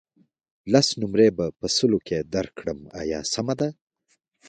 [0.73, 3.69] لس نمرې به په سلو کې درکړم آیا سمه ده.